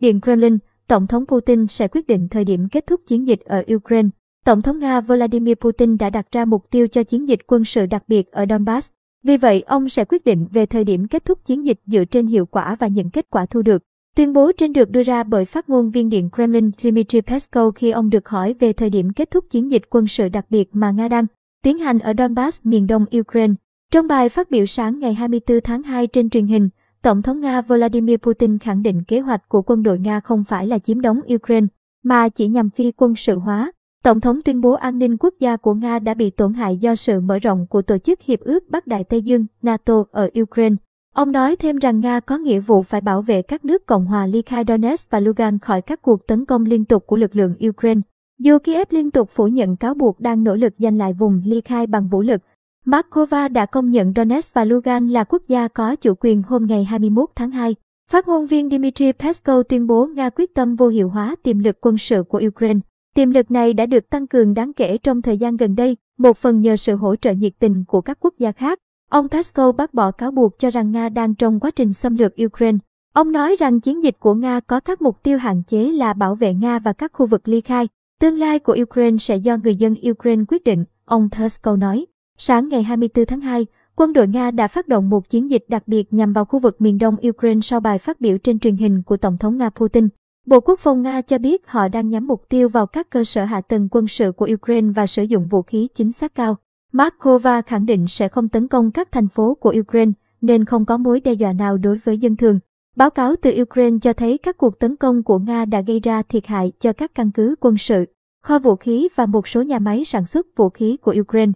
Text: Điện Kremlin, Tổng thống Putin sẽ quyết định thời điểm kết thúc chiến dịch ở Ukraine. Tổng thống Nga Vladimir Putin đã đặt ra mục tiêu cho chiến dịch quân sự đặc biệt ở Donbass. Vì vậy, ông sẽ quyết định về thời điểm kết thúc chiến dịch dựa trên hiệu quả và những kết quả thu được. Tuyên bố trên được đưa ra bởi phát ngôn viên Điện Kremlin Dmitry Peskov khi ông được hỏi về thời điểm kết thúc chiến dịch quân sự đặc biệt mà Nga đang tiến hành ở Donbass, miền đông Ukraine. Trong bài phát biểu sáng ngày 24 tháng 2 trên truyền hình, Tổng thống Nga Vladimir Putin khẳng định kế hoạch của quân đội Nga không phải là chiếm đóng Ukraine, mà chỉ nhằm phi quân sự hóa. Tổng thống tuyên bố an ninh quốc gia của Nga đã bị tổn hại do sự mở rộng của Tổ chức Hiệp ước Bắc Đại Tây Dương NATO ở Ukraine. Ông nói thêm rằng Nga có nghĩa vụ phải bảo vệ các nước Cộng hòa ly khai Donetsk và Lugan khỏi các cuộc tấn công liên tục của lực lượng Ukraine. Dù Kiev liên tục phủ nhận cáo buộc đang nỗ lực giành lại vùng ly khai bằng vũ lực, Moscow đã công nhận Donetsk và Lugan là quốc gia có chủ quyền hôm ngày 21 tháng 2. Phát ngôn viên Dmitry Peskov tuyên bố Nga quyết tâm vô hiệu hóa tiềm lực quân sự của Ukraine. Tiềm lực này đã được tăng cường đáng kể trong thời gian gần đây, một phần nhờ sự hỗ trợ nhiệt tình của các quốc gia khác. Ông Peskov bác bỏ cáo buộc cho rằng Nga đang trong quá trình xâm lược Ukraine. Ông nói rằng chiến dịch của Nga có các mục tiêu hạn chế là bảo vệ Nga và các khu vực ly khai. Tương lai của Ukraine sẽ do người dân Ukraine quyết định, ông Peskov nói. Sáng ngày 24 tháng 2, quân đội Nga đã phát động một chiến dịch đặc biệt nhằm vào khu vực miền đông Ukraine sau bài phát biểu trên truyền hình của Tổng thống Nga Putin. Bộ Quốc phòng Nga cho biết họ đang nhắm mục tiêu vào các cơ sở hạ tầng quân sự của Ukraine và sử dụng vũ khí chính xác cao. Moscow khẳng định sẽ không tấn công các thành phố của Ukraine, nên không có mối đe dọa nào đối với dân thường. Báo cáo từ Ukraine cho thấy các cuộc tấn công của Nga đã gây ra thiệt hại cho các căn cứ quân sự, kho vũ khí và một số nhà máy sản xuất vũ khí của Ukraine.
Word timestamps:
Điện 0.00 0.20
Kremlin, 0.20 0.58
Tổng 0.88 1.06
thống 1.06 1.26
Putin 1.26 1.66
sẽ 1.66 1.88
quyết 1.88 2.06
định 2.06 2.28
thời 2.28 2.44
điểm 2.44 2.68
kết 2.68 2.86
thúc 2.86 3.00
chiến 3.06 3.26
dịch 3.26 3.40
ở 3.40 3.62
Ukraine. 3.74 4.08
Tổng 4.44 4.62
thống 4.62 4.78
Nga 4.78 5.00
Vladimir 5.00 5.54
Putin 5.54 5.96
đã 5.96 6.10
đặt 6.10 6.26
ra 6.32 6.44
mục 6.44 6.70
tiêu 6.70 6.86
cho 6.86 7.02
chiến 7.02 7.28
dịch 7.28 7.40
quân 7.46 7.64
sự 7.64 7.86
đặc 7.86 8.02
biệt 8.08 8.32
ở 8.32 8.46
Donbass. 8.50 8.90
Vì 9.24 9.36
vậy, 9.36 9.62
ông 9.66 9.88
sẽ 9.88 10.04
quyết 10.04 10.24
định 10.24 10.46
về 10.50 10.66
thời 10.66 10.84
điểm 10.84 11.08
kết 11.08 11.24
thúc 11.24 11.44
chiến 11.44 11.64
dịch 11.64 11.80
dựa 11.86 12.04
trên 12.04 12.26
hiệu 12.26 12.46
quả 12.46 12.76
và 12.80 12.86
những 12.86 13.10
kết 13.10 13.26
quả 13.30 13.46
thu 13.46 13.62
được. 13.62 13.82
Tuyên 14.16 14.32
bố 14.32 14.52
trên 14.52 14.72
được 14.72 14.90
đưa 14.90 15.02
ra 15.02 15.22
bởi 15.22 15.44
phát 15.44 15.68
ngôn 15.68 15.90
viên 15.90 16.08
Điện 16.08 16.28
Kremlin 16.34 16.70
Dmitry 16.78 17.20
Peskov 17.20 17.74
khi 17.74 17.90
ông 17.90 18.10
được 18.10 18.28
hỏi 18.28 18.54
về 18.58 18.72
thời 18.72 18.90
điểm 18.90 19.12
kết 19.12 19.30
thúc 19.30 19.44
chiến 19.50 19.70
dịch 19.70 19.82
quân 19.90 20.06
sự 20.06 20.28
đặc 20.28 20.46
biệt 20.50 20.68
mà 20.72 20.90
Nga 20.90 21.08
đang 21.08 21.26
tiến 21.62 21.78
hành 21.78 21.98
ở 21.98 22.12
Donbass, 22.18 22.60
miền 22.66 22.86
đông 22.86 23.04
Ukraine. 23.18 23.54
Trong 23.92 24.08
bài 24.08 24.28
phát 24.28 24.50
biểu 24.50 24.66
sáng 24.66 24.98
ngày 24.98 25.14
24 25.14 25.60
tháng 25.64 25.82
2 25.82 26.06
trên 26.06 26.30
truyền 26.30 26.46
hình, 26.46 26.68
Tổng 27.02 27.22
thống 27.22 27.40
Nga 27.40 27.60
Vladimir 27.60 28.16
Putin 28.16 28.58
khẳng 28.58 28.82
định 28.82 29.02
kế 29.04 29.20
hoạch 29.20 29.48
của 29.48 29.62
quân 29.62 29.82
đội 29.82 29.98
Nga 29.98 30.20
không 30.20 30.44
phải 30.44 30.66
là 30.66 30.78
chiếm 30.78 31.00
đóng 31.00 31.20
Ukraine, 31.34 31.66
mà 32.02 32.28
chỉ 32.28 32.48
nhằm 32.48 32.70
phi 32.70 32.92
quân 32.96 33.16
sự 33.16 33.38
hóa. 33.38 33.72
Tổng 34.04 34.20
thống 34.20 34.42
tuyên 34.42 34.60
bố 34.60 34.72
an 34.72 34.98
ninh 34.98 35.16
quốc 35.16 35.34
gia 35.40 35.56
của 35.56 35.74
Nga 35.74 35.98
đã 35.98 36.14
bị 36.14 36.30
tổn 36.30 36.54
hại 36.54 36.76
do 36.76 36.94
sự 36.94 37.20
mở 37.20 37.38
rộng 37.38 37.66
của 37.70 37.82
Tổ 37.82 37.98
chức 37.98 38.20
Hiệp 38.22 38.40
ước 38.40 38.70
Bắc 38.70 38.86
Đại 38.86 39.04
Tây 39.04 39.22
Dương 39.22 39.46
NATO 39.62 40.04
ở 40.10 40.30
Ukraine. 40.40 40.76
Ông 41.14 41.32
nói 41.32 41.56
thêm 41.56 41.76
rằng 41.76 42.00
Nga 42.00 42.20
có 42.20 42.38
nghĩa 42.38 42.60
vụ 42.60 42.82
phải 42.82 43.00
bảo 43.00 43.22
vệ 43.22 43.42
các 43.42 43.64
nước 43.64 43.86
Cộng 43.86 44.06
hòa 44.06 44.26
ly 44.26 44.42
khai 44.42 44.64
Donetsk 44.68 45.10
và 45.10 45.20
Lugan 45.20 45.58
khỏi 45.58 45.82
các 45.82 46.02
cuộc 46.02 46.26
tấn 46.26 46.44
công 46.44 46.64
liên 46.64 46.84
tục 46.84 47.06
của 47.06 47.16
lực 47.16 47.36
lượng 47.36 47.54
Ukraine. 47.68 48.00
Dù 48.38 48.58
Kiev 48.58 48.86
liên 48.90 49.10
tục 49.10 49.30
phủ 49.30 49.46
nhận 49.46 49.76
cáo 49.76 49.94
buộc 49.94 50.20
đang 50.20 50.44
nỗ 50.44 50.56
lực 50.56 50.74
giành 50.78 50.98
lại 50.98 51.12
vùng 51.12 51.42
ly 51.44 51.60
khai 51.60 51.86
bằng 51.86 52.08
vũ 52.08 52.22
lực, 52.22 52.42
Moscow 52.86 53.52
đã 53.52 53.66
công 53.66 53.90
nhận 53.90 54.12
Donetsk 54.16 54.54
và 54.54 54.64
Lugan 54.64 55.08
là 55.08 55.24
quốc 55.24 55.42
gia 55.48 55.68
có 55.68 55.96
chủ 55.96 56.14
quyền 56.20 56.42
hôm 56.42 56.66
ngày 56.66 56.84
21 56.84 57.28
tháng 57.34 57.50
2. 57.50 57.74
Phát 58.10 58.28
ngôn 58.28 58.46
viên 58.46 58.70
Dmitry 58.70 59.12
Peskov 59.12 59.66
tuyên 59.68 59.86
bố 59.86 60.06
Nga 60.06 60.30
quyết 60.30 60.54
tâm 60.54 60.76
vô 60.76 60.88
hiệu 60.88 61.08
hóa 61.08 61.36
tiềm 61.42 61.58
lực 61.58 61.76
quân 61.80 61.98
sự 61.98 62.22
của 62.22 62.42
Ukraine. 62.46 62.80
Tiềm 63.14 63.30
lực 63.30 63.50
này 63.50 63.74
đã 63.74 63.86
được 63.86 64.10
tăng 64.10 64.26
cường 64.26 64.54
đáng 64.54 64.72
kể 64.72 64.98
trong 64.98 65.22
thời 65.22 65.38
gian 65.38 65.56
gần 65.56 65.74
đây, 65.74 65.96
một 66.18 66.36
phần 66.36 66.60
nhờ 66.60 66.76
sự 66.76 66.96
hỗ 66.96 67.16
trợ 67.16 67.32
nhiệt 67.32 67.52
tình 67.58 67.84
của 67.84 68.00
các 68.00 68.18
quốc 68.20 68.34
gia 68.38 68.52
khác. 68.52 68.78
Ông 69.10 69.28
Peskov 69.28 69.76
bác 69.76 69.94
bỏ 69.94 70.10
cáo 70.10 70.30
buộc 70.30 70.58
cho 70.58 70.70
rằng 70.70 70.90
Nga 70.90 71.08
đang 71.08 71.34
trong 71.34 71.60
quá 71.60 71.70
trình 71.70 71.92
xâm 71.92 72.16
lược 72.16 72.32
Ukraine. 72.44 72.78
Ông 73.12 73.32
nói 73.32 73.56
rằng 73.58 73.80
chiến 73.80 74.02
dịch 74.02 74.16
của 74.20 74.34
Nga 74.34 74.60
có 74.60 74.80
các 74.80 75.02
mục 75.02 75.22
tiêu 75.22 75.38
hạn 75.38 75.62
chế 75.62 75.92
là 75.92 76.12
bảo 76.12 76.34
vệ 76.34 76.54
Nga 76.54 76.78
và 76.78 76.92
các 76.92 77.12
khu 77.12 77.26
vực 77.26 77.48
ly 77.48 77.60
khai. 77.60 77.88
Tương 78.20 78.38
lai 78.38 78.58
của 78.58 78.76
Ukraine 78.82 79.18
sẽ 79.18 79.36
do 79.36 79.56
người 79.56 79.76
dân 79.76 79.94
Ukraine 80.10 80.44
quyết 80.48 80.64
định, 80.64 80.84
ông 81.04 81.28
Peskov 81.38 81.78
nói. 81.78 82.06
Sáng 82.42 82.68
ngày 82.68 82.82
24 82.82 83.26
tháng 83.26 83.40
2, 83.40 83.66
quân 83.96 84.12
đội 84.12 84.28
Nga 84.28 84.50
đã 84.50 84.68
phát 84.68 84.88
động 84.88 85.10
một 85.10 85.28
chiến 85.28 85.50
dịch 85.50 85.64
đặc 85.68 85.88
biệt 85.88 86.12
nhằm 86.12 86.32
vào 86.32 86.44
khu 86.44 86.58
vực 86.58 86.80
miền 86.80 86.98
đông 86.98 87.16
Ukraine 87.28 87.60
sau 87.60 87.80
bài 87.80 87.98
phát 87.98 88.20
biểu 88.20 88.38
trên 88.38 88.58
truyền 88.58 88.76
hình 88.76 89.02
của 89.02 89.16
Tổng 89.16 89.38
thống 89.38 89.58
Nga 89.58 89.70
Putin. 89.70 90.08
Bộ 90.46 90.60
Quốc 90.60 90.80
phòng 90.80 91.02
Nga 91.02 91.20
cho 91.22 91.38
biết 91.38 91.66
họ 91.66 91.88
đang 91.88 92.08
nhắm 92.08 92.26
mục 92.26 92.48
tiêu 92.48 92.68
vào 92.68 92.86
các 92.86 93.10
cơ 93.10 93.24
sở 93.24 93.44
hạ 93.44 93.60
tầng 93.60 93.88
quân 93.90 94.08
sự 94.08 94.32
của 94.32 94.48
Ukraine 94.54 94.88
và 94.92 95.06
sử 95.06 95.22
dụng 95.22 95.48
vũ 95.48 95.62
khí 95.62 95.88
chính 95.94 96.12
xác 96.12 96.34
cao. 96.34 96.56
Moscow 96.92 97.62
khẳng 97.66 97.86
định 97.86 98.06
sẽ 98.08 98.28
không 98.28 98.48
tấn 98.48 98.68
công 98.68 98.90
các 98.90 99.12
thành 99.12 99.28
phố 99.28 99.54
của 99.54 99.74
Ukraine, 99.80 100.12
nên 100.40 100.64
không 100.64 100.84
có 100.84 100.96
mối 100.96 101.20
đe 101.20 101.32
dọa 101.32 101.52
nào 101.52 101.78
đối 101.78 101.98
với 102.04 102.18
dân 102.18 102.36
thường. 102.36 102.58
Báo 102.96 103.10
cáo 103.10 103.34
từ 103.42 103.62
Ukraine 103.62 103.98
cho 104.02 104.12
thấy 104.12 104.38
các 104.38 104.58
cuộc 104.58 104.78
tấn 104.78 104.96
công 104.96 105.22
của 105.22 105.38
Nga 105.38 105.64
đã 105.64 105.80
gây 105.80 106.00
ra 106.00 106.22
thiệt 106.22 106.46
hại 106.46 106.72
cho 106.80 106.92
các 106.92 107.14
căn 107.14 107.30
cứ 107.30 107.54
quân 107.60 107.76
sự, 107.76 108.04
kho 108.42 108.58
vũ 108.58 108.76
khí 108.76 109.08
và 109.14 109.26
một 109.26 109.48
số 109.48 109.62
nhà 109.62 109.78
máy 109.78 110.04
sản 110.04 110.26
xuất 110.26 110.46
vũ 110.56 110.68
khí 110.68 110.96
của 110.96 111.14
Ukraine. 111.20 111.52